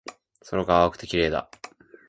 [0.45, 1.47] 空が青くて綺麗だ